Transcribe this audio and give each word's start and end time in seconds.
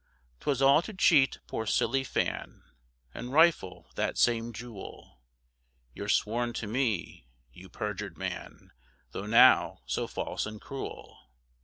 'Twas 0.39 0.63
all 0.63 0.81
to 0.81 0.95
cheat 0.95 1.37
poor 1.45 1.67
silly 1.67 2.03
Fan, 2.03 2.63
And 3.13 3.31
rifle 3.31 3.91
that 3.93 4.17
same 4.17 4.51
jewel; 4.51 5.21
You're 5.93 6.09
sworn 6.09 6.53
to 6.53 6.65
me, 6.65 7.27
you 7.53 7.69
perjur'd 7.69 8.17
man, 8.17 8.71
Tho' 9.11 9.27
now 9.27 9.81
so 9.85 10.07
false 10.07 10.47
and 10.47 10.59
cruel. 10.59 11.29